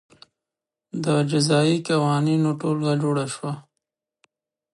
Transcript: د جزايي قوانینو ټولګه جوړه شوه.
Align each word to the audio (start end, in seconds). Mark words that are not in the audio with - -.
د 1.03 1.05
جزايي 1.31 1.77
قوانینو 1.87 2.49
ټولګه 2.59 2.93
جوړه 3.03 3.25
شوه. 3.33 3.53